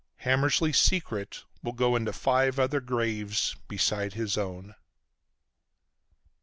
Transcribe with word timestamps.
Hammersly's 0.23 0.79
secret 0.79 1.43
will 1.61 1.73
go 1.73 1.95
into 1.95 2.11
five 2.11 2.57
other 2.57 2.79
graves 2.81 3.55
besides 3.67 4.15
his 4.15 4.35
own. 4.35 4.73